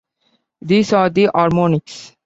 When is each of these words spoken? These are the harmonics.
These 0.63 0.93
are 0.93 1.11
the 1.11 1.27
harmonics. 1.27 2.15